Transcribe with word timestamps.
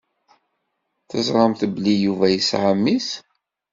Teẓṛamt 1.09 1.61
belli 1.73 1.95
Yuba 2.05 2.25
yesɛa 2.33 2.71
mmi-s? 2.77 3.09